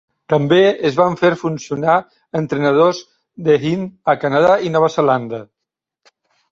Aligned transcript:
També 0.33 0.57
es 0.89 0.95
van 0.99 1.17
fer 1.19 1.29
funcionar 1.41 1.99
entrenadors 2.41 3.03
de 3.49 3.61
Hind 3.69 3.95
a 4.15 4.19
Canadà 4.27 4.59
i 4.71 4.77
Nova 4.79 4.95
Zelanda. 4.97 5.49